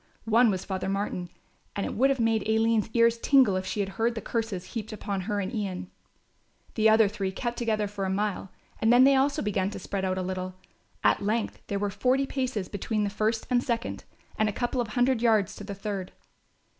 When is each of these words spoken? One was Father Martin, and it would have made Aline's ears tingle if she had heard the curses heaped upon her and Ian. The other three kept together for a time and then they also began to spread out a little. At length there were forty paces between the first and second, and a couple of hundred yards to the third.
One 0.25 0.49
was 0.49 0.65
Father 0.65 0.89
Martin, 0.89 1.29
and 1.75 1.85
it 1.85 1.93
would 1.93 2.09
have 2.09 2.19
made 2.19 2.49
Aline's 2.49 2.89
ears 2.95 3.19
tingle 3.19 3.55
if 3.55 3.67
she 3.67 3.81
had 3.81 3.89
heard 3.89 4.15
the 4.15 4.19
curses 4.21 4.73
heaped 4.73 4.91
upon 4.91 5.21
her 5.21 5.39
and 5.39 5.53
Ian. 5.53 5.91
The 6.73 6.89
other 6.89 7.07
three 7.07 7.31
kept 7.31 7.55
together 7.55 7.87
for 7.87 8.03
a 8.07 8.15
time 8.15 8.49
and 8.79 8.91
then 8.91 9.03
they 9.03 9.13
also 9.13 9.43
began 9.43 9.69
to 9.69 9.77
spread 9.77 10.03
out 10.03 10.17
a 10.17 10.23
little. 10.23 10.55
At 11.03 11.21
length 11.21 11.61
there 11.67 11.77
were 11.77 11.91
forty 11.91 12.25
paces 12.25 12.67
between 12.67 13.03
the 13.03 13.11
first 13.11 13.45
and 13.51 13.63
second, 13.63 14.05
and 14.39 14.49
a 14.49 14.53
couple 14.53 14.81
of 14.81 14.87
hundred 14.87 15.21
yards 15.21 15.55
to 15.57 15.63
the 15.63 15.75
third. 15.75 16.11